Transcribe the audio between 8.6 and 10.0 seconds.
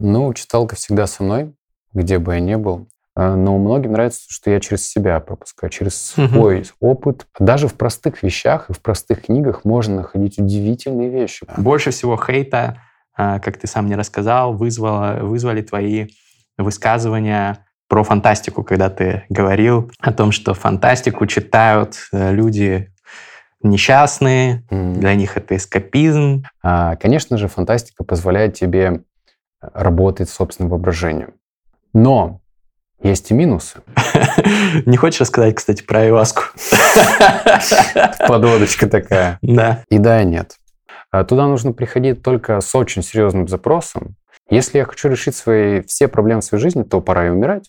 и в простых книгах можно